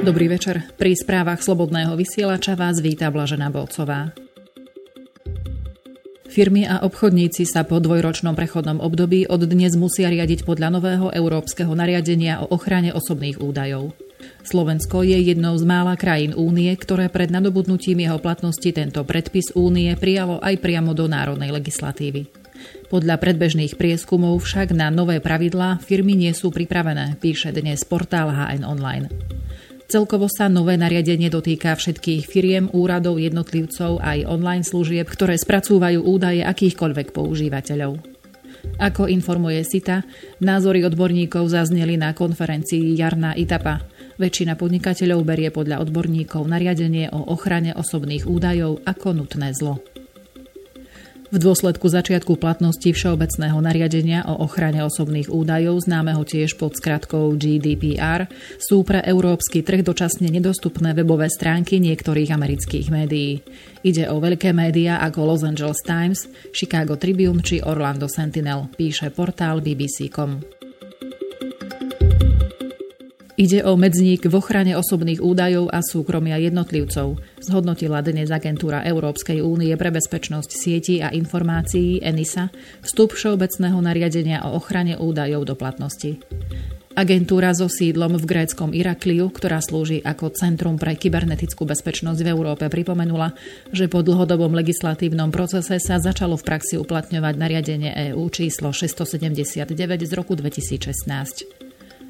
Dobrý 0.00 0.32
večer. 0.32 0.64
Pri 0.80 0.96
správach 0.96 1.44
Slobodného 1.44 1.92
vysielača 1.92 2.56
vás 2.56 2.80
víta 2.80 3.12
Blažená 3.12 3.52
Bolcová. 3.52 4.16
Firmy 6.24 6.64
a 6.64 6.80
obchodníci 6.80 7.44
sa 7.44 7.68
po 7.68 7.76
dvojročnom 7.84 8.32
prechodnom 8.32 8.80
období 8.80 9.28
od 9.28 9.44
dnes 9.44 9.76
musia 9.76 10.08
riadiť 10.08 10.48
podľa 10.48 10.72
nového 10.72 11.06
európskeho 11.12 11.76
nariadenia 11.76 12.40
o 12.40 12.48
ochrane 12.48 12.96
osobných 12.96 13.44
údajov. 13.44 13.92
Slovensko 14.40 15.04
je 15.04 15.20
jednou 15.20 15.52
z 15.60 15.68
mála 15.68 16.00
krajín 16.00 16.32
únie, 16.32 16.72
ktoré 16.80 17.12
pred 17.12 17.28
nadobudnutím 17.28 18.00
jeho 18.00 18.16
platnosti 18.16 18.72
tento 18.72 19.04
predpis 19.04 19.52
únie 19.52 19.92
prijalo 20.00 20.40
aj 20.40 20.64
priamo 20.64 20.96
do 20.96 21.12
národnej 21.12 21.52
legislatívy. 21.52 22.24
Podľa 22.88 23.20
predbežných 23.20 23.76
prieskumov 23.76 24.40
však 24.48 24.72
na 24.72 24.88
nové 24.88 25.20
pravidlá 25.20 25.84
firmy 25.84 26.16
nie 26.16 26.32
sú 26.32 26.48
pripravené, 26.48 27.20
píše 27.20 27.52
dnes 27.52 27.84
portál 27.84 28.32
HN 28.32 28.64
Online. 28.64 29.06
Celkovo 29.90 30.30
sa 30.30 30.46
nové 30.46 30.78
nariadenie 30.78 31.26
dotýka 31.26 31.74
všetkých 31.74 32.22
firiem, 32.30 32.70
úradov, 32.70 33.18
jednotlivcov 33.18 33.98
aj 33.98 34.22
online 34.22 34.62
služieb, 34.62 35.02
ktoré 35.10 35.34
spracúvajú 35.34 36.06
údaje 36.06 36.46
akýchkoľvek 36.46 37.10
používateľov. 37.10 37.98
Ako 38.78 39.10
informuje 39.10 39.66
SITA, 39.66 40.06
názory 40.38 40.86
odborníkov 40.86 41.50
zazneli 41.50 41.98
na 41.98 42.14
konferencii 42.14 42.94
Jarná 42.94 43.34
Itapa. 43.34 43.82
Väčšina 44.14 44.54
podnikateľov 44.54 45.26
berie 45.26 45.50
podľa 45.50 45.82
odborníkov 45.82 46.46
nariadenie 46.46 47.10
o 47.10 47.26
ochrane 47.26 47.74
osobných 47.74 48.30
údajov 48.30 48.86
ako 48.86 49.26
nutné 49.26 49.50
zlo. 49.58 49.82
V 51.30 51.38
dôsledku 51.38 51.86
začiatku 51.86 52.42
platnosti 52.42 52.90
Všeobecného 52.90 53.54
nariadenia 53.62 54.26
o 54.26 54.42
ochrane 54.42 54.82
osobných 54.82 55.30
údajov, 55.30 55.86
známeho 55.86 56.26
tiež 56.26 56.58
pod 56.58 56.74
skratkou 56.74 57.38
GDPR, 57.38 58.26
sú 58.58 58.82
pre 58.82 58.98
európsky 59.06 59.62
trh 59.62 59.86
dočasne 59.86 60.26
nedostupné 60.26 60.90
webové 60.90 61.30
stránky 61.30 61.78
niektorých 61.78 62.34
amerických 62.34 62.90
médií. 62.90 63.46
Ide 63.86 64.10
o 64.10 64.18
veľké 64.18 64.50
médiá 64.50 64.98
ako 65.06 65.30
Los 65.30 65.46
Angeles 65.46 65.78
Times, 65.86 66.26
Chicago 66.50 66.98
Tribune 66.98 67.46
či 67.46 67.62
Orlando 67.62 68.10
Sentinel, 68.10 68.66
píše 68.74 69.14
portál 69.14 69.62
BBC.com. 69.62 70.59
Ide 73.40 73.64
o 73.64 73.72
medzník 73.72 74.28
v 74.28 74.36
ochrane 74.36 74.76
osobných 74.76 75.24
údajov 75.24 75.72
a 75.72 75.80
súkromia 75.80 76.36
jednotlivcov, 76.36 77.16
zhodnotila 77.40 78.04
dnes 78.04 78.28
agentúra 78.28 78.84
Európskej 78.84 79.40
únie 79.40 79.72
pre 79.80 79.88
bezpečnosť 79.88 80.50
sietí 80.52 81.00
a 81.00 81.08
informácií 81.08 82.04
ENISA 82.04 82.52
vstup 82.84 83.16
Všeobecného 83.16 83.80
nariadenia 83.80 84.44
o 84.44 84.60
ochrane 84.60 85.00
údajov 85.00 85.48
do 85.48 85.56
platnosti. 85.56 86.20
Agentúra 86.92 87.56
so 87.56 87.64
sídlom 87.64 88.20
v 88.20 88.28
gréckom 88.28 88.76
Irakliu, 88.76 89.32
ktorá 89.32 89.64
slúži 89.64 90.04
ako 90.04 90.36
Centrum 90.36 90.76
pre 90.76 91.00
kybernetickú 91.00 91.64
bezpečnosť 91.64 92.20
v 92.20 92.28
Európe, 92.36 92.68
pripomenula, 92.68 93.32
že 93.72 93.88
po 93.88 94.04
dlhodobom 94.04 94.52
legislatívnom 94.52 95.32
procese 95.32 95.80
sa 95.80 95.96
začalo 95.96 96.36
v 96.36 96.44
praxi 96.44 96.76
uplatňovať 96.76 97.34
nariadenie 97.40 98.12
EÚ 98.12 98.28
číslo 98.28 98.68
679 98.68 99.64
z 100.04 100.12
roku 100.12 100.36
2016. 100.36 101.59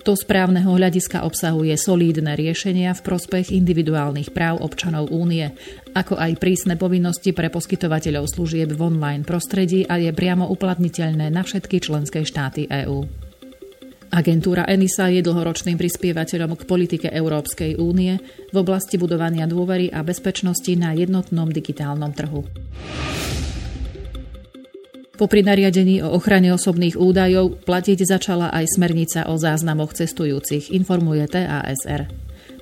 To 0.00 0.16
správneho 0.16 0.80
hľadiska 0.80 1.28
obsahuje 1.28 1.76
solídne 1.76 2.32
riešenia 2.32 2.96
v 2.96 3.04
prospech 3.04 3.52
individuálnych 3.52 4.32
práv 4.32 4.64
občanov 4.64 5.12
únie, 5.12 5.52
ako 5.92 6.16
aj 6.16 6.40
prísne 6.40 6.80
povinnosti 6.80 7.36
pre 7.36 7.52
poskytovateľov 7.52 8.24
služieb 8.32 8.72
v 8.72 8.80
online 8.80 9.28
prostredí 9.28 9.84
a 9.84 10.00
je 10.00 10.08
priamo 10.16 10.48
uplatniteľné 10.48 11.28
na 11.28 11.44
všetky 11.44 11.84
členské 11.84 12.24
štáty 12.24 12.64
EÚ. 12.64 13.04
Agentúra 14.10 14.66
ENISA 14.66 15.06
je 15.14 15.22
dlhoročným 15.22 15.78
prispievateľom 15.78 16.58
k 16.58 16.66
politike 16.66 17.08
Európskej 17.14 17.78
únie 17.78 18.18
v 18.50 18.56
oblasti 18.58 18.98
budovania 18.98 19.46
dôvery 19.46 19.92
a 19.92 20.02
bezpečnosti 20.02 20.74
na 20.74 20.96
jednotnom 20.96 21.46
digitálnom 21.46 22.10
trhu. 22.10 22.42
Popri 25.20 25.44
nariadení 25.44 26.00
o 26.00 26.16
ochrane 26.16 26.48
osobných 26.48 26.96
údajov 26.96 27.60
platiť 27.68 28.08
začala 28.08 28.48
aj 28.56 28.72
smernica 28.72 29.28
o 29.28 29.36
záznamoch 29.36 29.92
cestujúcich, 29.92 30.72
informuje 30.72 31.28
TASR. 31.28 32.08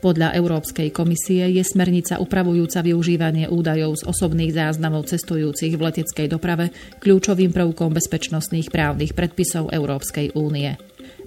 Podľa 0.03 0.35
Európskej 0.35 0.91
komisie 0.91 1.47
je 1.55 1.63
smernica 1.63 2.19
upravujúca 2.19 2.83
využívanie 2.83 3.47
údajov 3.47 4.03
z 4.03 4.11
osobných 4.11 4.59
záznamov 4.59 5.07
cestujúcich 5.07 5.79
v 5.79 5.85
leteckej 5.87 6.27
doprave 6.27 6.75
kľúčovým 6.99 7.55
prvkom 7.55 7.95
bezpečnostných 7.95 8.75
právnych 8.75 9.15
predpisov 9.15 9.71
Európskej 9.71 10.35
únie. 10.35 10.75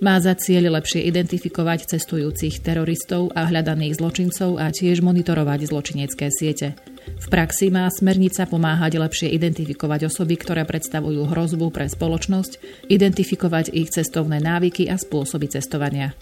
Má 0.03 0.19
za 0.19 0.35
cieľ 0.35 0.83
lepšie 0.83 1.07
identifikovať 1.07 1.95
cestujúcich 1.95 2.59
teroristov 2.59 3.31
a 3.31 3.47
hľadaných 3.47 4.03
zločincov 4.03 4.59
a 4.59 4.67
tiež 4.67 4.99
monitorovať 4.99 5.71
zločinecké 5.71 6.27
siete. 6.27 6.90
V 7.01 7.27
praxi 7.29 7.69
má 7.69 7.85
smernica 7.89 8.45
pomáhať 8.45 8.97
lepšie 8.97 9.29
identifikovať 9.33 10.09
osoby, 10.09 10.37
ktoré 10.37 10.65
predstavujú 10.65 11.29
hrozbu 11.29 11.69
pre 11.73 11.89
spoločnosť, 11.89 12.85
identifikovať 12.89 13.73
ich 13.73 13.93
cestovné 13.93 14.41
návyky 14.41 14.89
a 14.89 14.97
spôsoby 14.97 15.49
cestovania. 15.49 16.13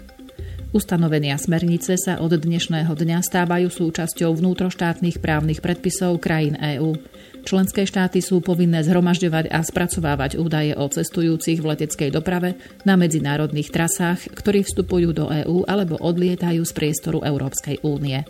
Ustanovenia 0.70 1.34
smernice 1.42 1.98
sa 1.98 2.22
od 2.22 2.30
dnešného 2.30 2.94
dňa 2.94 3.26
stávajú 3.26 3.74
súčasťou 3.74 4.38
vnútroštátnych 4.38 5.18
právnych 5.18 5.66
predpisov 5.66 6.22
krajín 6.22 6.54
EÚ. 6.62 6.94
Členské 7.42 7.90
štáty 7.90 8.22
sú 8.22 8.38
povinné 8.38 8.86
zhromažďovať 8.86 9.50
a 9.50 9.66
spracovávať 9.66 10.38
údaje 10.38 10.78
o 10.78 10.86
cestujúcich 10.86 11.58
v 11.58 11.74
leteckej 11.74 12.14
doprave 12.14 12.54
na 12.86 12.94
medzinárodných 13.02 13.74
trasách, 13.74 14.30
ktorí 14.30 14.62
vstupujú 14.62 15.10
do 15.10 15.26
EÚ 15.34 15.66
alebo 15.66 15.98
odlietajú 15.98 16.62
z 16.62 16.72
priestoru 16.78 17.26
Európskej 17.26 17.82
únie. 17.82 18.22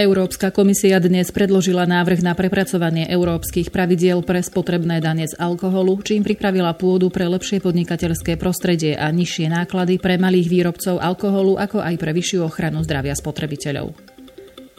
Európska 0.00 0.48
komisia 0.48 0.96
dnes 0.96 1.28
predložila 1.28 1.84
návrh 1.84 2.24
na 2.24 2.32
prepracovanie 2.32 3.04
európskych 3.12 3.68
pravidiel 3.68 4.24
pre 4.24 4.40
spotrebné 4.40 4.96
dane 4.96 5.28
z 5.28 5.36
alkoholu, 5.36 6.00
čím 6.00 6.24
pripravila 6.24 6.72
pôdu 6.72 7.12
pre 7.12 7.28
lepšie 7.28 7.60
podnikateľské 7.60 8.40
prostredie 8.40 8.96
a 8.96 9.12
nižšie 9.12 9.52
náklady 9.52 10.00
pre 10.00 10.16
malých 10.16 10.48
výrobcov 10.48 11.04
alkoholu, 11.04 11.60
ako 11.60 11.84
aj 11.84 12.00
pre 12.00 12.16
vyššiu 12.16 12.40
ochranu 12.48 12.80
zdravia 12.80 13.12
spotrebiteľov. 13.12 13.92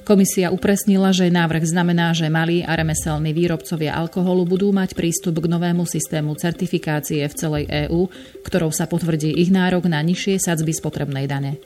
Komisia 0.01 0.49
upresnila, 0.49 1.13
že 1.13 1.29
návrh 1.29 1.69
znamená, 1.69 2.17
že 2.17 2.25
malí 2.25 2.65
a 2.65 2.73
remeselní 2.73 3.29
výrobcovia 3.29 3.93
alkoholu 3.93 4.49
budú 4.49 4.73
mať 4.73 4.97
prístup 4.97 5.37
k 5.37 5.45
novému 5.45 5.85
systému 5.85 6.33
certifikácie 6.33 7.21
v 7.29 7.37
celej 7.37 7.69
EÚ, 7.69 8.09
ktorou 8.41 8.73
sa 8.73 8.89
potvrdí 8.89 9.37
ich 9.37 9.53
nárok 9.53 9.85
na 9.85 10.01
nižšie 10.01 10.41
sadzby 10.41 10.73
spotrebnej 10.73 11.29
dane. 11.29 11.61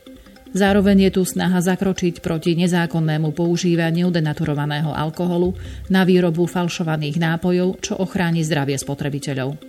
Zároveň 0.56 1.12
je 1.12 1.20
tu 1.20 1.28
snaha 1.28 1.60
zakročiť 1.60 2.24
proti 2.24 2.56
nezákonnému 2.56 3.36
používaniu 3.36 4.08
denaturovaného 4.08 4.96
alkoholu 4.96 5.52
na 5.92 6.08
výrobu 6.08 6.48
falšovaných 6.48 7.20
nápojov, 7.20 7.84
čo 7.84 8.00
ochráni 8.00 8.40
zdravie 8.40 8.80
spotrebiteľov. 8.80 9.60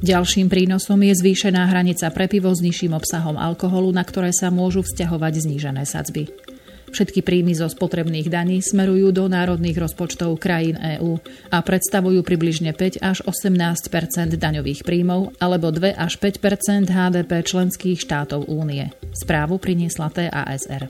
Ďalším 0.00 0.48
prínosom 0.48 1.04
je 1.04 1.12
zvýšená 1.12 1.68
hranica 1.68 2.08
pre 2.08 2.24
pivo 2.24 2.48
s 2.48 2.64
nižším 2.64 2.96
obsahom 2.96 3.36
alkoholu, 3.36 3.92
na 3.92 4.00
ktoré 4.00 4.32
sa 4.32 4.48
môžu 4.48 4.80
vzťahovať 4.80 5.44
znížené 5.44 5.84
sadzby. 5.84 6.32
Všetky 6.94 7.26
príjmy 7.26 7.58
zo 7.58 7.66
spotrebných 7.66 8.30
daní 8.30 8.62
smerujú 8.62 9.10
do 9.10 9.26
národných 9.26 9.74
rozpočtov 9.82 10.38
krajín 10.38 10.78
EÚ 10.78 11.18
a 11.50 11.58
predstavujú 11.58 12.22
približne 12.22 12.70
5 12.70 13.02
až 13.02 13.18
18% 13.26 14.38
daňových 14.38 14.86
príjmov 14.86 15.34
alebo 15.42 15.74
2 15.74 15.90
až 15.90 16.14
5% 16.22 16.86
HDP 16.86 17.42
členských 17.42 17.98
štátov 17.98 18.46
únie. 18.46 18.94
Správu 19.10 19.58
priniesla 19.58 20.06
TASR. 20.06 20.86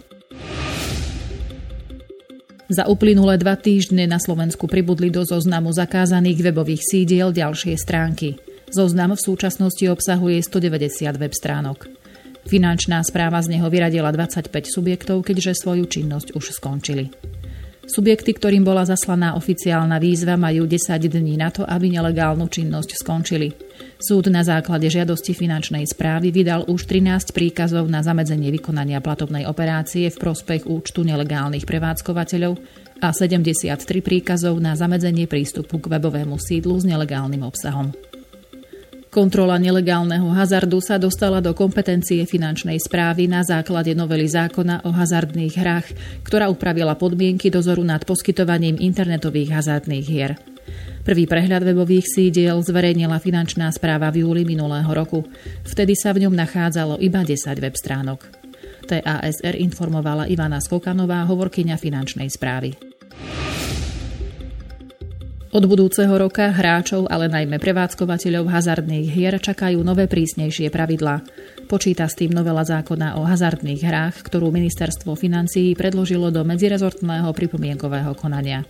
Za 2.69 2.85
uplynulé 2.85 3.41
dva 3.41 3.57
týždne 3.57 4.05
na 4.05 4.21
Slovensku 4.21 4.69
pribudli 4.69 5.09
do 5.09 5.25
zoznamu 5.25 5.73
zakázaných 5.73 6.53
webových 6.53 6.85
sídiel 6.85 7.33
ďalšie 7.33 7.81
stránky. 7.81 8.37
Zoznam 8.69 9.17
v 9.17 9.25
súčasnosti 9.25 9.89
obsahuje 9.89 10.37
190 10.45 11.17
web 11.17 11.33
stránok. 11.33 12.04
Finančná 12.45 13.01
správa 13.01 13.41
z 13.41 13.57
neho 13.57 13.67
vyradila 13.73 14.13
25 14.13 14.53
subjektov, 14.69 15.25
keďže 15.25 15.65
svoju 15.65 15.89
činnosť 15.89 16.37
už 16.37 16.53
skončili. 16.53 17.09
Subjekty, 17.85 18.33
ktorým 18.33 18.65
bola 18.65 18.89
zaslaná 18.89 19.37
oficiálna 19.37 20.01
výzva, 20.01 20.41
majú 20.41 20.65
10 20.65 21.05
dní 21.05 21.37
na 21.37 21.53
to, 21.53 21.69
aby 21.69 21.93
nelegálnu 21.93 22.49
činnosť 22.49 22.97
skončili. 22.97 23.53
Súd 24.01 24.33
na 24.33 24.41
základe 24.41 24.89
žiadosti 24.89 25.37
finančnej 25.37 25.85
správy 25.85 26.33
vydal 26.33 26.65
už 26.65 26.89
13 26.89 27.37
príkazov 27.37 27.85
na 27.93 28.01
zamedzenie 28.01 28.49
vykonania 28.49 29.05
platobnej 29.05 29.45
operácie 29.45 30.09
v 30.09 30.17
prospech 30.17 30.65
účtu 30.65 31.05
nelegálnych 31.05 31.69
prevádzkovateľov 31.69 32.57
a 33.05 33.13
73 33.13 33.77
príkazov 34.01 34.57
na 34.65 34.73
zamedzenie 34.73 35.29
prístupu 35.29 35.77
k 35.77 35.93
webovému 35.93 36.41
sídlu 36.41 36.81
s 36.81 36.89
nelegálnym 36.89 37.45
obsahom. 37.45 37.93
Kontrola 39.15 39.63
nelegálneho 39.63 40.27
hazardu 40.35 40.83
sa 40.83 40.99
dostala 40.99 41.39
do 41.39 41.55
kompetencie 41.55 42.27
finančnej 42.27 42.83
správy 42.83 43.31
na 43.31 43.47
základe 43.47 43.95
novely 43.95 44.27
zákona 44.27 44.83
o 44.83 44.91
hazardných 44.91 45.55
hrách, 45.55 45.87
ktorá 46.27 46.51
upravila 46.51 46.99
podmienky 46.99 47.47
dozoru 47.47 47.87
nad 47.87 48.03
poskytovaním 48.03 48.75
internetových 48.75 49.55
hazardných 49.55 50.03
hier. 50.03 50.35
Prvý 51.07 51.31
prehľad 51.31 51.63
webových 51.63 52.11
sídiel 52.11 52.59
zverejnila 52.59 53.23
finančná 53.23 53.71
správa 53.71 54.11
v 54.11 54.27
júli 54.27 54.43
minulého 54.43 54.91
roku. 54.91 55.23
Vtedy 55.63 55.95
sa 55.95 56.11
v 56.11 56.27
ňom 56.27 56.35
nachádzalo 56.35 56.99
iba 56.99 57.23
10 57.23 57.39
web 57.63 57.75
stránok. 57.79 58.27
TASR 58.91 59.55
informovala 59.63 60.27
Ivana 60.27 60.59
Skokanová, 60.59 61.23
hovorkyňa 61.31 61.79
finančnej 61.79 62.27
správy. 62.35 62.75
Od 65.55 65.71
budúceho 65.71 66.11
roka 66.19 66.51
hráčov, 66.51 67.07
ale 67.07 67.31
najmä 67.31 67.63
prevádzkovateľov 67.63 68.51
hazardných 68.51 69.07
hier 69.07 69.39
čakajú 69.39 69.87
nové 69.87 70.11
prísnejšie 70.11 70.67
pravidlá. 70.67 71.23
Počíta 71.71 72.11
s 72.11 72.19
tým 72.19 72.35
novela 72.35 72.67
zákona 72.67 73.15
o 73.15 73.23
hazardných 73.23 73.87
hrách, 73.87 74.27
ktorú 74.27 74.51
ministerstvo 74.51 75.15
financií 75.15 75.79
predložilo 75.79 76.35
do 76.35 76.43
medzirezortného 76.43 77.31
pripomienkového 77.31 78.19
konania. 78.19 78.67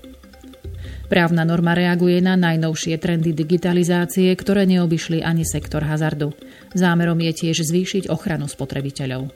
Právna 1.09 1.49
norma 1.49 1.73
reaguje 1.73 2.21
na 2.21 2.37
najnovšie 2.37 3.01
trendy 3.01 3.33
digitalizácie, 3.33 4.29
ktoré 4.37 4.69
neobyšli 4.69 5.25
ani 5.25 5.49
sektor 5.49 5.89
hazardu. 5.89 6.37
Zámerom 6.77 7.17
je 7.25 7.33
tiež 7.33 7.65
zvýšiť 7.65 8.13
ochranu 8.13 8.45
spotrebiteľov. 8.45 9.33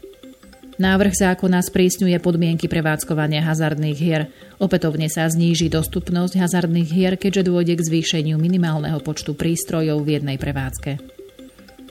Návrh 0.78 1.10
zákona 1.10 1.58
sprísňuje 1.58 2.22
podmienky 2.22 2.70
prevádzkovania 2.70 3.42
hazardných 3.42 3.98
hier. 3.98 4.30
Opätovne 4.62 5.10
sa 5.10 5.26
zníži 5.26 5.66
dostupnosť 5.66 6.38
hazardných 6.38 6.86
hier, 6.86 7.14
keďže 7.18 7.50
dôjde 7.50 7.74
k 7.82 7.86
zvýšeniu 7.90 8.38
minimálneho 8.38 9.02
počtu 9.02 9.34
prístrojov 9.34 10.06
v 10.06 10.22
jednej 10.22 10.38
prevádzke. 10.38 11.02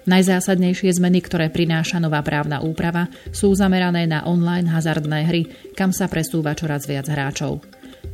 Najzásadnejšie 0.08 0.96
zmeny, 1.04 1.20
ktoré 1.20 1.52
prináša 1.52 2.00
nová 2.00 2.24
právna 2.24 2.64
úprava, 2.64 3.12
sú 3.36 3.52
zamerané 3.52 4.08
na 4.08 4.24
online 4.24 4.72
hazardné 4.72 5.20
hry, 5.28 5.42
kam 5.76 5.92
sa 5.92 6.08
presúva 6.08 6.56
čoraz 6.56 6.88
viac 6.88 7.12
hráčov. 7.12 7.60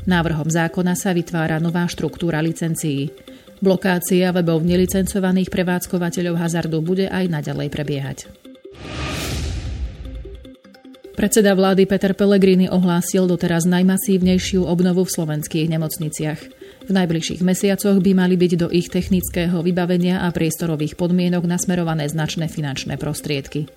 Návrhom 0.10 0.50
zákona 0.50 0.98
sa 0.98 1.14
vytvára 1.14 1.62
nová 1.62 1.86
štruktúra 1.86 2.42
licencií. 2.42 3.14
Blokácia 3.62 4.34
webov 4.34 4.66
nelicencovaných 4.66 5.54
prevádzkovateľov 5.54 6.36
hazardu 6.42 6.82
bude 6.82 7.06
aj 7.14 7.30
naďalej 7.30 7.70
prebiehať. 7.70 8.18
Predseda 11.24 11.56
vlády 11.56 11.88
Peter 11.88 12.12
Pellegrini 12.12 12.68
ohlásil 12.68 13.32
doteraz 13.32 13.64
najmasívnejšiu 13.64 14.68
obnovu 14.68 15.08
v 15.08 15.14
slovenských 15.16 15.72
nemocniciach. 15.72 16.40
V 16.84 16.92
najbližších 16.92 17.40
mesiacoch 17.48 17.96
by 18.04 18.12
mali 18.12 18.36
byť 18.36 18.52
do 18.60 18.68
ich 18.68 18.92
technického 18.92 19.64
vybavenia 19.64 20.28
a 20.28 20.36
priestorových 20.36 21.00
podmienok 21.00 21.48
nasmerované 21.48 22.12
značné 22.12 22.52
finančné 22.52 23.00
prostriedky. 23.00 23.72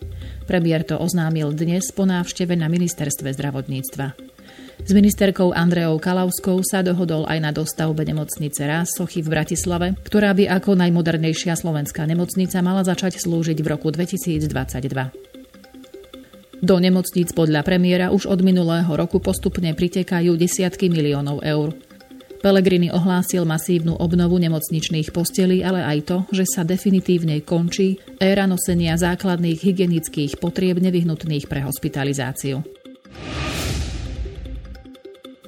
Premiér 0.50 0.82
to 0.82 0.98
oznámil 0.98 1.54
dnes 1.54 1.86
po 1.94 2.02
návšteve 2.02 2.58
na 2.58 2.66
ministerstve 2.66 3.30
zdravotníctva. 3.38 4.18
S 4.82 4.90
ministerkou 4.90 5.54
Andreou 5.54 6.02
Kalauskou 6.02 6.66
sa 6.66 6.82
dohodol 6.82 7.30
aj 7.30 7.38
na 7.46 7.54
dostavbe 7.54 8.02
nemocnice 8.02 8.66
Rás 8.66 8.90
Sochy 8.98 9.22
v 9.22 9.30
Bratislave, 9.38 9.94
ktorá 10.02 10.34
by 10.34 10.50
ako 10.50 10.74
najmodernejšia 10.82 11.54
slovenská 11.54 12.10
nemocnica 12.10 12.58
mala 12.58 12.82
začať 12.82 13.22
slúžiť 13.22 13.62
v 13.62 13.66
roku 13.70 13.94
2022. 13.94 15.25
Do 16.66 16.82
nemocníc 16.82 17.30
podľa 17.30 17.62
premiéra 17.62 18.10
už 18.10 18.26
od 18.26 18.42
minulého 18.42 18.90
roku 18.90 19.22
postupne 19.22 19.70
pritekajú 19.70 20.34
desiatky 20.34 20.90
miliónov 20.90 21.38
eur. 21.46 21.78
Pelegrini 22.42 22.90
ohlásil 22.90 23.46
masívnu 23.46 23.94
obnovu 23.94 24.34
nemocničných 24.42 25.14
postelí, 25.14 25.62
ale 25.62 25.86
aj 25.86 25.98
to, 26.02 26.16
že 26.34 26.42
sa 26.42 26.66
definitívne 26.66 27.38
končí 27.46 28.02
éra 28.18 28.50
nosenia 28.50 28.98
základných 28.98 29.62
hygienických 29.62 30.42
potrieb 30.42 30.82
nevyhnutných 30.82 31.46
pre 31.46 31.62
hospitalizáciu. 31.62 32.66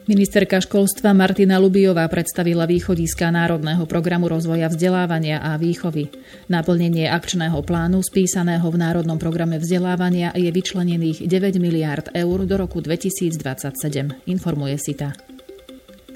Ministerka 0.08 0.56
školstva 0.56 1.12
Martina 1.12 1.60
Lubiová 1.60 2.08
predstavila 2.08 2.64
východiska 2.64 3.28
Národného 3.28 3.84
programu 3.84 4.32
rozvoja 4.32 4.72
vzdelávania 4.72 5.36
a 5.44 5.60
výchovy. 5.60 6.08
Naplnenie 6.48 7.12
akčného 7.12 7.60
plánu 7.60 8.00
spísaného 8.00 8.64
v 8.72 8.76
Národnom 8.80 9.20
programe 9.20 9.60
vzdelávania 9.60 10.32
je 10.32 10.48
vyčlenených 10.48 11.28
9 11.28 11.60
miliárd 11.60 12.08
eur 12.16 12.48
do 12.48 12.56
roku 12.56 12.80
2027, 12.80 14.24
informuje 14.24 14.80
SITA. 14.80 15.12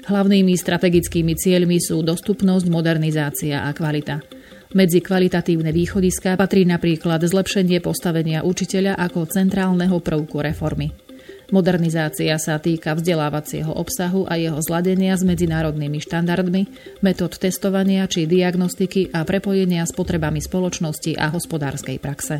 Hlavnými 0.09 0.57
strategickými 0.57 1.37
cieľmi 1.37 1.77
sú 1.77 2.01
dostupnosť, 2.01 2.65
modernizácia 2.73 3.61
a 3.61 3.69
kvalita. 3.77 4.25
Medzi 4.73 5.05
kvalitatívne 5.05 5.69
východiska 5.69 6.33
patrí 6.33 6.65
napríklad 6.65 7.21
zlepšenie 7.21 7.77
postavenia 7.77 8.41
učiteľa 8.41 8.97
ako 8.97 9.29
centrálneho 9.29 10.01
prvku 10.01 10.41
reformy. 10.41 11.02
Modernizácia 11.51 12.39
sa 12.39 12.55
týka 12.61 12.95
vzdelávacieho 12.95 13.73
obsahu 13.73 14.23
a 14.29 14.39
jeho 14.39 14.61
zladenia 14.63 15.17
s 15.17 15.27
medzinárodnými 15.27 15.99
štandardmi, 15.99 16.61
metód 17.03 17.35
testovania 17.35 18.07
či 18.07 18.23
diagnostiky 18.29 19.11
a 19.11 19.27
prepojenia 19.27 19.83
s 19.83 19.91
potrebami 19.91 20.39
spoločnosti 20.39 21.19
a 21.19 21.33
hospodárskej 21.33 21.97
praxe. 21.99 22.39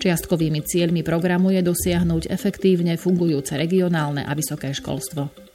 Čiastkovými 0.00 0.64
cieľmi 0.64 1.04
programu 1.04 1.52
je 1.52 1.60
dosiahnuť 1.60 2.32
efektívne 2.32 2.96
fungujúce 2.96 3.52
regionálne 3.60 4.24
a 4.24 4.32
vysoké 4.32 4.72
školstvo. 4.72 5.49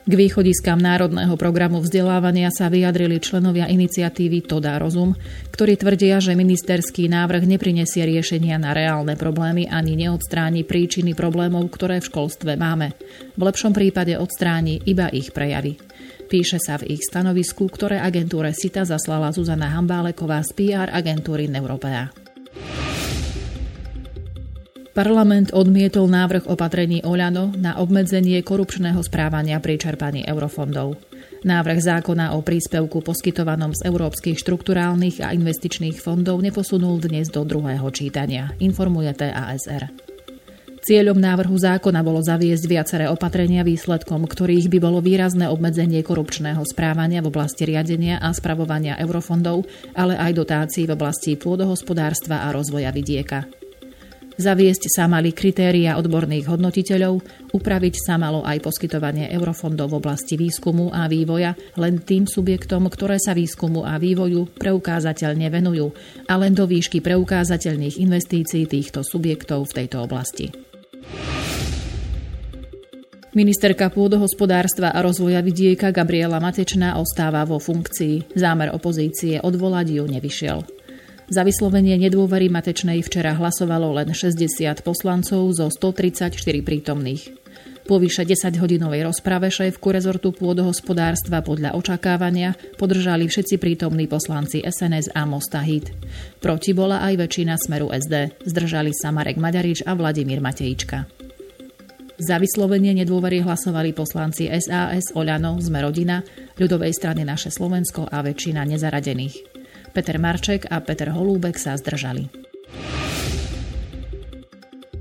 K 0.00 0.12
východiskám 0.16 0.80
Národného 0.80 1.36
programu 1.36 1.84
vzdelávania 1.84 2.48
sa 2.48 2.72
vyjadrili 2.72 3.20
členovia 3.20 3.68
iniciatívy 3.68 4.40
Toda 4.48 4.80
rozum, 4.80 5.12
ktorí 5.52 5.76
tvrdia, 5.76 6.24
že 6.24 6.32
ministerský 6.32 7.04
návrh 7.12 7.44
neprinesie 7.44 8.08
riešenia 8.08 8.56
na 8.56 8.72
reálne 8.72 9.12
problémy 9.20 9.68
ani 9.68 10.00
neodstráni 10.00 10.64
príčiny 10.64 11.12
problémov, 11.12 11.68
ktoré 11.68 12.00
v 12.00 12.08
školstve 12.08 12.56
máme. 12.56 12.96
V 13.36 13.42
lepšom 13.44 13.76
prípade 13.76 14.16
odstráni 14.16 14.80
iba 14.88 15.12
ich 15.12 15.36
prejavy. 15.36 15.76
Píše 16.32 16.56
sa 16.62 16.80
v 16.80 16.96
ich 16.96 17.04
stanovisku, 17.04 17.68
ktoré 17.68 18.00
agentúre 18.00 18.56
SITA 18.56 18.88
zaslala 18.88 19.34
Zuzana 19.36 19.68
Hambáleková 19.76 20.40
z 20.46 20.56
PR 20.56 20.88
agentúry 20.88 21.44
Neuropea. 21.44 22.19
Parlament 24.90 25.54
odmietol 25.54 26.10
návrh 26.10 26.50
opatrení 26.50 27.06
Oľano 27.06 27.54
na 27.54 27.78
obmedzenie 27.78 28.42
korupčného 28.42 28.98
správania 29.06 29.62
pri 29.62 29.78
čerpaní 29.78 30.26
eurofondov. 30.26 30.98
Návrh 31.46 31.78
zákona 31.78 32.34
o 32.34 32.42
príspevku 32.42 32.98
poskytovanom 32.98 33.70
z 33.70 33.86
európskych 33.86 34.42
štrukturálnych 34.42 35.22
a 35.22 35.30
investičných 35.30 36.02
fondov 36.02 36.42
neposunul 36.42 36.98
dnes 36.98 37.30
do 37.30 37.46
druhého 37.46 37.86
čítania, 37.94 38.50
informuje 38.58 39.14
TASR. 39.14 40.10
Cieľom 40.80 41.22
návrhu 41.22 41.54
zákona 41.54 42.00
bolo 42.02 42.18
zaviesť 42.24 42.64
viaceré 42.66 43.06
opatrenia, 43.06 43.62
výsledkom 43.62 44.26
ktorých 44.26 44.72
by 44.72 44.78
bolo 44.80 44.98
výrazné 44.98 45.46
obmedzenie 45.46 46.02
korupčného 46.02 46.66
správania 46.66 47.22
v 47.22 47.30
oblasti 47.30 47.68
riadenia 47.68 48.18
a 48.18 48.34
spravovania 48.34 48.98
eurofondov, 48.98 49.70
ale 49.94 50.18
aj 50.18 50.32
dotácií 50.34 50.88
v 50.88 50.98
oblasti 50.98 51.38
pôdohospodárstva 51.38 52.48
a 52.48 52.50
rozvoja 52.50 52.90
vidieka. 52.90 53.59
Zaviesť 54.40 54.88
sa 54.88 55.04
mali 55.04 55.36
kritéria 55.36 56.00
odborných 56.00 56.48
hodnotiteľov, 56.48 57.20
upraviť 57.52 57.94
sa 58.00 58.16
malo 58.16 58.40
aj 58.40 58.64
poskytovanie 58.64 59.28
eurofondov 59.36 59.92
v 59.92 59.98
oblasti 60.00 60.40
výskumu 60.40 60.88
a 60.88 61.04
vývoja 61.12 61.52
len 61.76 62.00
tým 62.00 62.24
subjektom, 62.24 62.88
ktoré 62.88 63.20
sa 63.20 63.36
výskumu 63.36 63.84
a 63.84 64.00
vývoju 64.00 64.56
preukázateľne 64.56 65.44
venujú 65.52 65.92
a 66.24 66.40
len 66.40 66.56
do 66.56 66.64
výšky 66.64 67.04
preukázateľných 67.04 68.00
investícií 68.00 68.64
týchto 68.64 69.04
subjektov 69.04 69.68
v 69.68 69.84
tejto 69.84 70.08
oblasti. 70.08 70.48
Ministerka 73.36 73.92
pôdohospodárstva 73.92 74.96
a 74.96 75.04
rozvoja 75.04 75.44
vidieka 75.44 75.92
Gabriela 75.92 76.40
Matečná 76.40 76.96
ostáva 76.96 77.44
vo 77.44 77.60
funkcii. 77.60 78.32
Zámer 78.32 78.72
opozície 78.72 79.36
odvolať 79.36 80.00
ju 80.00 80.04
nevyšiel. 80.08 80.79
Za 81.30 81.46
vyslovenie 81.46 81.94
nedôvery 81.94 82.50
Matečnej 82.50 83.06
včera 83.06 83.38
hlasovalo 83.38 83.94
len 83.94 84.10
60 84.10 84.50
poslancov 84.82 85.46
zo 85.54 85.70
134 85.70 86.34
prítomných. 86.66 87.30
Po 87.86 88.02
vyše 88.02 88.26
10-hodinovej 88.26 89.06
rozprave 89.06 89.46
šéfku 89.46 89.94
rezortu 89.94 90.34
pôdohospodárstva 90.34 91.38
podľa 91.38 91.78
očakávania 91.78 92.58
podržali 92.74 93.30
všetci 93.30 93.62
prítomní 93.62 94.10
poslanci 94.10 94.66
SNS 94.66 95.14
a 95.14 95.22
Mosta 95.22 95.62
Hit. 95.62 95.94
Proti 96.42 96.74
bola 96.74 96.98
aj 97.06 97.22
väčšina 97.22 97.54
smeru 97.62 97.94
SD. 97.94 98.34
Zdržali 98.50 98.90
sa 98.90 99.14
Marek 99.14 99.38
Maďarič 99.38 99.86
a 99.86 99.94
Vladimír 99.94 100.42
Matejčka. 100.42 101.06
Za 102.18 102.42
vyslovenie 102.42 102.90
nedôvery 102.92 103.40
hlasovali 103.40 103.94
poslanci 103.94 104.50
SAS, 104.50 105.14
Oľano, 105.14 105.62
Zmerodina, 105.62 106.26
ľudovej 106.58 106.90
strany 106.90 107.22
Naše 107.22 107.54
Slovensko 107.54 108.10
a 108.10 108.18
väčšina 108.20 108.66
nezaradených. 108.66 109.49
Peter 109.90 110.16
Marček 110.16 110.70
a 110.70 110.78
Peter 110.80 111.10
Holúbek 111.10 111.58
sa 111.58 111.76
zdržali. 111.76 112.30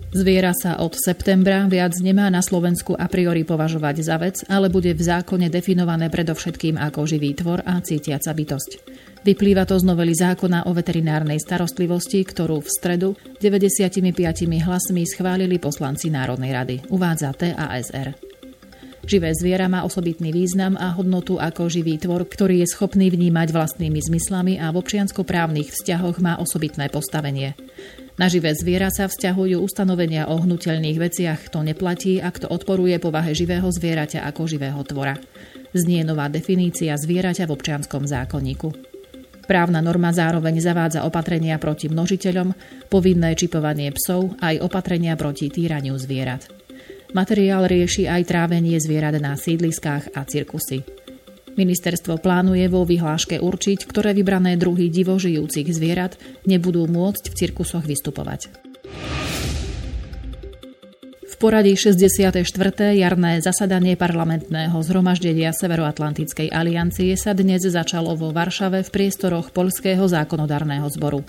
Zviera 0.10 0.58
sa 0.58 0.81
od 0.81 0.98
septembra 0.98 1.69
viac 1.69 1.93
nemá 2.01 2.34
na 2.34 2.41
Slovensku 2.41 2.98
a 2.98 3.05
priori 3.05 3.46
považovať 3.46 3.96
za 4.01 4.17
vec, 4.17 4.41
ale 4.50 4.65
bude 4.65 4.89
v 4.98 5.05
zákone 5.05 5.53
definované 5.53 6.10
predovšetkým 6.10 6.81
ako 6.81 7.05
živý 7.05 7.38
tvor 7.38 7.62
a 7.62 7.77
cítiaca 7.77 8.34
bytosť. 8.34 8.72
Vyplýva 9.22 9.69
to 9.69 9.77
z 9.77 9.86
novely 9.86 10.17
zákona 10.17 10.65
o 10.65 10.74
veterinárnej 10.74 11.38
starostlivosti, 11.38 12.25
ktorú 12.25 12.58
v 12.65 12.69
stredu 12.74 13.10
95 13.38 14.01
hlasmi 14.65 15.05
schválili 15.05 15.62
poslanci 15.62 16.10
Národnej 16.10 16.58
rady, 16.58 16.75
uvádza 16.89 17.29
TASR. 17.38 18.28
Živé 19.10 19.34
zviera 19.34 19.66
má 19.66 19.82
osobitný 19.82 20.30
význam 20.30 20.78
a 20.78 20.94
hodnotu 20.94 21.42
ako 21.42 21.66
živý 21.66 21.98
tvor, 21.98 22.30
ktorý 22.30 22.62
je 22.62 22.70
schopný 22.70 23.10
vnímať 23.10 23.50
vlastnými 23.50 23.98
zmyslami 23.98 24.62
a 24.62 24.70
v 24.70 24.78
občianskoprávnych 24.78 25.74
vzťahoch 25.74 26.22
má 26.22 26.38
osobitné 26.38 26.94
postavenie. 26.94 27.58
Na 28.22 28.30
živé 28.30 28.54
zviera 28.54 28.94
sa 28.94 29.10
vzťahujú 29.10 29.66
ustanovenia 29.66 30.30
o 30.30 30.38
hnutelných 30.38 31.01
veciach, 31.01 31.50
to 31.50 31.66
neplatí, 31.66 32.22
ak 32.22 32.46
to 32.46 32.54
odporuje 32.54 33.01
povahe 33.01 33.34
živého 33.34 33.66
zvieraťa 33.66 34.30
ako 34.30 34.46
živého 34.46 34.78
tvora. 34.86 35.18
Znie 35.74 36.06
nová 36.06 36.30
definícia 36.30 36.94
zvieraťa 36.94 37.50
v 37.50 37.54
občianskom 37.58 38.06
zákonníku. 38.06 38.70
Právna 39.50 39.82
norma 39.82 40.13
zároveň 40.13 40.62
zavádza 40.62 41.01
opatrenia 41.10 41.58
proti 41.58 41.89
množiteľom, 41.89 42.54
povinné 42.94 43.34
čipovanie 43.34 43.89
psov 43.89 44.38
aj 44.38 44.62
opatrenia 44.62 45.18
proti 45.18 45.50
týraniu 45.50 45.98
zvierat. 45.98 46.59
Materiál 47.10 47.66
rieši 47.66 48.06
aj 48.06 48.30
trávenie 48.30 48.78
zvierat 48.78 49.18
na 49.18 49.34
sídliskách 49.34 50.13
a 50.13 50.22
cirkusy. 50.30 50.86
Ministerstvo 51.58 52.22
plánuje 52.22 52.70
vo 52.70 52.86
vyhláške 52.86 53.42
určiť, 53.42 53.89
ktoré 53.89 54.13
vybrané 54.13 54.54
druhy 54.62 54.94
divožijúcich 54.94 55.74
zvierat 55.74 56.22
nebudú 56.46 56.86
môcť 56.86 57.34
v 57.34 57.38
cirkusoch 57.38 57.82
vystupovať. 57.82 58.54
V 61.25 61.36
poradí 61.42 61.74
64. 61.74 62.46
jarné 62.94 63.42
zasadanie 63.42 63.98
parlamentného 63.98 64.78
zhromaždenia 64.78 65.50
Severoatlantickej 65.50 66.54
aliancie 66.54 67.18
sa 67.18 67.34
dnes 67.34 67.66
začalo 67.66 68.13
vo 68.13 68.30
Varšave 68.30 68.86
v 68.86 68.89
priestoroch 68.94 69.50
Polského 69.50 70.06
zákonodárneho 70.06 70.86
zboru. 70.94 71.25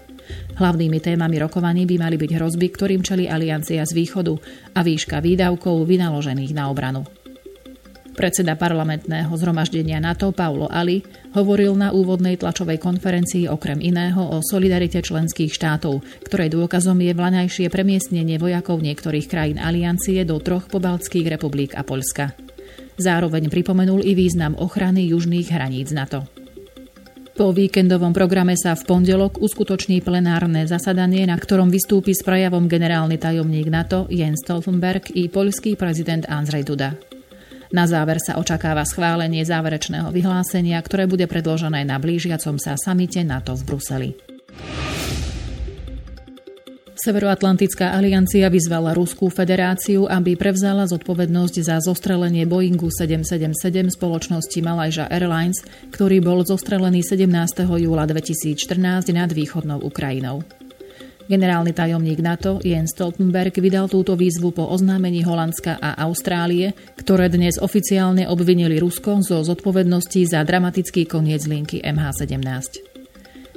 Hlavnými 0.59 1.01
témami 1.01 1.41
rokovaní 1.41 1.89
by 1.89 1.97
mali 1.97 2.17
byť 2.21 2.31
hrozby, 2.37 2.67
ktorým 2.73 3.01
čeli 3.01 3.31
aliancia 3.31 3.81
z 3.87 3.93
východu 3.97 4.35
a 4.77 4.81
výška 4.85 5.23
výdavkov 5.25 5.89
vynaložených 5.89 6.53
na 6.53 6.69
obranu. 6.69 7.07
Predseda 8.11 8.53
parlamentného 8.53 9.33
zhromaždenia 9.33 9.97
NATO 9.97 10.29
Paulo 10.35 10.69
Ali 10.69 11.01
hovoril 11.33 11.73
na 11.73 11.89
úvodnej 11.95 12.37
tlačovej 12.37 12.77
konferencii 12.77 13.49
okrem 13.49 13.81
iného 13.81 14.21
o 14.21 14.45
solidarite 14.45 15.01
členských 15.01 15.49
štátov, 15.49 16.05
ktorej 16.29 16.53
dôkazom 16.53 17.01
je 17.01 17.17
vlaňajšie 17.17 17.73
premiestnenie 17.73 18.37
vojakov 18.37 18.85
niektorých 18.85 19.25
krajín 19.25 19.57
aliancie 19.57 20.21
do 20.29 20.37
troch 20.37 20.69
pobaltských 20.69 21.33
republik 21.33 21.73
a 21.73 21.81
Poľska. 21.81 22.37
Zároveň 23.01 23.49
pripomenul 23.49 24.05
i 24.05 24.13
význam 24.13 24.53
ochrany 24.53 25.09
južných 25.09 25.49
hraníc 25.49 25.89
NATO. 25.89 26.40
Po 27.41 27.57
víkendovom 27.57 28.13
programe 28.13 28.53
sa 28.53 28.77
v 28.77 28.85
pondelok 28.85 29.41
uskutoční 29.41 30.05
plenárne 30.05 30.69
zasadanie, 30.69 31.25
na 31.25 31.41
ktorom 31.41 31.73
vystúpi 31.73 32.13
s 32.13 32.21
prejavom 32.21 32.69
generálny 32.69 33.17
tajomník 33.17 33.73
NATO 33.73 34.05
Jens 34.13 34.45
Stoltenberg 34.45 35.09
i 35.17 35.33
poľský 35.33 35.73
prezident 35.73 36.29
Andrzej 36.29 36.69
Duda. 36.69 37.01
Na 37.73 37.89
záver 37.89 38.21
sa 38.21 38.37
očakáva 38.37 38.85
schválenie 38.85 39.41
záverečného 39.41 40.13
vyhlásenia, 40.13 40.77
ktoré 40.85 41.09
bude 41.09 41.25
predložené 41.25 41.81
na 41.81 41.97
blížiacom 41.97 42.61
sa 42.61 42.77
samite 42.77 43.25
NATO 43.25 43.57
v 43.57 43.63
Bruseli. 43.65 44.11
Severoatlantická 47.01 47.97
aliancia 47.97 48.53
vyzvala 48.53 48.93
Ruskú 48.93 49.33
federáciu, 49.33 50.05
aby 50.05 50.37
prevzala 50.37 50.85
zodpovednosť 50.85 51.57
za 51.65 51.81
zostrelenie 51.81 52.45
Boeingu 52.45 52.93
777 52.93 53.97
spoločnosti 53.97 54.61
Malaysia 54.61 55.09
Airlines, 55.09 55.65
ktorý 55.97 56.21
bol 56.21 56.45
zostrelený 56.45 57.01
17. 57.01 57.65
júla 57.65 58.05
2014 58.05 59.17
nad 59.17 59.33
východnou 59.33 59.81
Ukrajinou. 59.81 60.45
Generálny 61.25 61.73
tajomník 61.73 62.21
NATO 62.21 62.61
Jens 62.61 62.93
Stoltenberg 62.93 63.57
vydal 63.57 63.89
túto 63.89 64.13
výzvu 64.13 64.53
po 64.53 64.69
oznámení 64.69 65.25
Holandska 65.25 65.81
a 65.81 65.97
Austrálie, 66.05 66.77
ktoré 67.01 67.33
dnes 67.33 67.57
oficiálne 67.57 68.29
obvinili 68.29 68.77
Rusko 68.77 69.25
zo 69.25 69.41
zodpovednosti 69.41 70.37
za 70.37 70.45
dramatický 70.45 71.09
koniec 71.09 71.49
linky 71.49 71.81
MH17. 71.81 72.90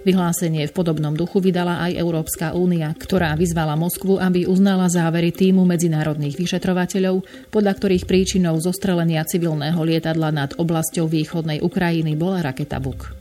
Vyhlásenie 0.03 0.67
v 0.67 0.75
podobnom 0.75 1.15
duchu 1.15 1.39
vydala 1.39 1.79
aj 1.79 1.95
Európska 1.95 2.51
únia, 2.51 2.91
ktorá 2.91 3.39
vyzvala 3.39 3.79
Moskvu, 3.79 4.19
aby 4.19 4.43
uznala 4.43 4.91
závery 4.91 5.31
týmu 5.31 5.63
medzinárodných 5.63 6.36
vyšetrovateľov, 6.36 7.24
podľa 7.48 7.74
ktorých 7.79 8.03
príčinou 8.03 8.60
zostrelenia 8.60 9.24
civilného 9.24 9.79
lietadla 9.79 10.36
nad 10.36 10.51
oblasťou 10.60 11.07
východnej 11.07 11.63
Ukrajiny 11.63 12.19
bola 12.19 12.43
raketa 12.43 12.83
Buk. 12.83 13.15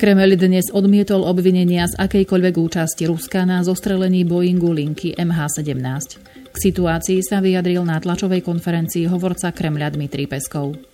Kreml 0.00 0.34
dnes 0.34 0.66
odmietol 0.74 1.22
obvinenia 1.22 1.86
z 1.86 1.94
akejkoľvek 1.94 2.54
účasti 2.58 3.06
Ruska 3.06 3.46
na 3.46 3.62
zostrelení 3.62 4.26
Boeingu 4.26 4.74
linky 4.74 5.14
MH17. 5.14 6.18
K 6.50 6.56
situácii 6.56 7.22
sa 7.22 7.38
vyjadril 7.38 7.86
na 7.86 8.02
tlačovej 8.02 8.42
konferencii 8.42 9.06
hovorca 9.06 9.54
Kremľa 9.54 9.94
Dmitry 9.94 10.26
Peskov. 10.26 10.91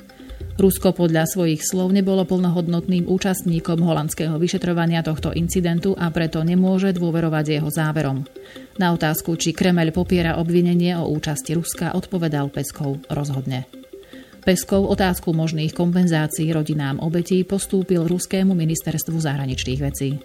Rusko 0.59 0.91
podľa 0.91 1.23
svojich 1.31 1.62
slov 1.62 1.95
nebolo 1.95 2.27
plnohodnotným 2.27 3.07
účastníkom 3.07 3.79
holandského 3.79 4.35
vyšetrovania 4.43 5.07
tohto 5.07 5.31
incidentu 5.31 5.95
a 5.95 6.11
preto 6.11 6.43
nemôže 6.43 6.91
dôverovať 6.99 7.62
jeho 7.62 7.71
záverom. 7.71 8.27
Na 8.75 8.91
otázku, 8.91 9.38
či 9.38 9.55
Kremel 9.55 9.95
popiera 9.95 10.35
obvinenie 10.43 10.99
o 10.99 11.07
účasti 11.15 11.55
Ruska, 11.55 11.95
odpovedal 11.95 12.50
Peskov 12.50 12.99
rozhodne. 13.07 13.71
Peskov 14.43 14.91
otázku 14.91 15.31
možných 15.31 15.71
kompenzácií 15.71 16.50
rodinám 16.50 16.99
obetí 17.07 17.47
postúpil 17.47 18.03
Ruskému 18.11 18.50
ministerstvu 18.50 19.15
zahraničných 19.15 19.79
vecí. 19.79 20.19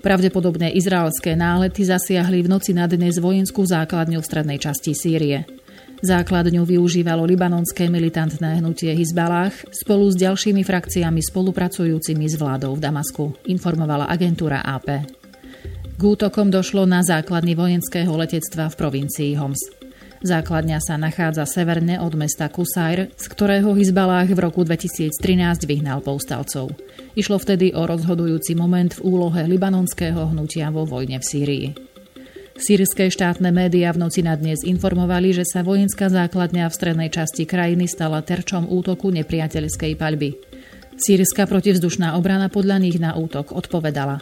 Pravdepodobné 0.00 0.72
izraelské 0.80 1.36
nálety 1.36 1.84
zasiahli 1.84 2.40
v 2.40 2.48
noci 2.56 2.72
na 2.72 2.88
dnes 2.88 3.20
vojenskú 3.20 3.68
základňu 3.68 4.24
v 4.24 4.28
strednej 4.32 4.56
časti 4.56 4.96
Sýrie. 4.96 5.59
Základňu 6.00 6.64
využívalo 6.64 7.28
libanonské 7.28 7.92
militantné 7.92 8.64
hnutie 8.64 8.88
Hizbalách 8.96 9.68
spolu 9.68 10.08
s 10.08 10.16
ďalšími 10.16 10.64
frakciami 10.64 11.20
spolupracujúcimi 11.20 12.24
s 12.24 12.40
vládou 12.40 12.72
v 12.72 12.80
Damasku, 12.80 13.36
informovala 13.44 14.08
agentúra 14.08 14.64
AP. 14.64 15.04
K 15.96 16.00
útokom 16.00 16.48
došlo 16.48 16.88
na 16.88 17.04
základny 17.04 17.52
vojenského 17.52 18.08
letectva 18.16 18.72
v 18.72 18.78
provincii 18.80 19.36
Homs. 19.36 19.60
Základňa 20.24 20.80
sa 20.80 20.96
nachádza 20.96 21.44
severne 21.44 22.00
od 22.00 22.16
mesta 22.16 22.48
Kusajr, 22.48 23.12
z 23.12 23.24
ktorého 23.28 23.76
Hizbalách 23.76 24.32
v 24.32 24.40
roku 24.40 24.64
2013 24.64 25.12
vyhnal 25.68 26.00
povstalcov. 26.00 26.72
Išlo 27.12 27.36
vtedy 27.36 27.76
o 27.76 27.84
rozhodujúci 27.84 28.56
moment 28.56 28.96
v 28.96 29.04
úlohe 29.04 29.44
libanonského 29.44 30.32
hnutia 30.32 30.72
vo 30.72 30.88
vojne 30.88 31.20
v 31.20 31.24
Sýrii. 31.28 31.89
Sýrske 32.60 33.08
štátne 33.08 33.56
médiá 33.56 33.88
v 33.96 34.04
noci 34.04 34.20
na 34.20 34.36
dnes 34.36 34.60
informovali, 34.60 35.32
že 35.32 35.48
sa 35.48 35.64
vojenská 35.64 36.12
základňa 36.12 36.68
v 36.68 36.76
strednej 36.76 37.08
časti 37.08 37.48
krajiny 37.48 37.88
stala 37.88 38.20
terčom 38.20 38.68
útoku 38.68 39.08
nepriateľskej 39.16 39.96
paľby. 39.96 40.36
Sýrska 41.00 41.48
protivzdušná 41.48 42.20
obrana 42.20 42.52
podľa 42.52 42.76
nich 42.84 43.00
na 43.00 43.16
útok 43.16 43.56
odpovedala. 43.56 44.20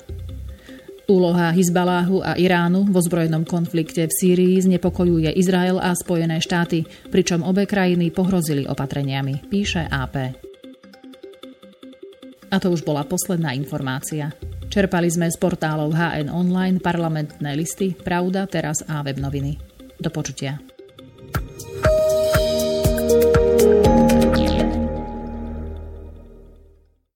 Úloha 1.11 1.51
Hizbaláhu 1.51 2.23
a 2.23 2.39
Iránu 2.39 2.87
vo 2.87 3.03
zbrojnom 3.03 3.43
konflikte 3.43 4.07
v 4.07 4.15
Sýrii 4.15 4.63
znepokojuje 4.63 5.35
Izrael 5.35 5.83
a 5.83 5.91
Spojené 5.99 6.39
štáty, 6.39 6.87
pričom 7.11 7.43
obe 7.43 7.67
krajiny 7.67 8.15
pohrozili 8.15 8.71
opatreniami, 8.71 9.51
píše 9.51 9.83
AP. 9.91 10.15
A 12.49 12.57
to 12.63 12.71
už 12.71 12.87
bola 12.87 13.03
posledná 13.03 13.51
informácia. 13.59 14.31
Čerpali 14.79 15.11
sme 15.11 15.27
z 15.27 15.35
portálov 15.43 15.91
HN 15.91 16.31
Online, 16.31 16.79
parlamentné 16.79 17.51
listy, 17.59 17.99
Pravda, 17.99 18.47
Teraz 18.47 18.87
a 18.87 19.03
web 19.03 19.19
noviny. 19.19 19.59
Do 19.99 20.07
počutia. 20.07 20.78